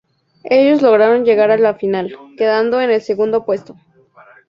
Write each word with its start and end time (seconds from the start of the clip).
Ellos 0.45 0.81
lograron 0.81 1.25
llegar 1.25 1.51
a 1.51 1.59
la 1.59 1.75
final, 1.75 2.17
quedando 2.35 2.81
en 2.81 2.89
el 2.89 3.03
segundo 3.03 3.45
puesto. 3.45 3.75